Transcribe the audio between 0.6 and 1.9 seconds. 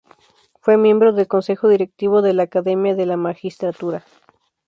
Fue miembro del Consejo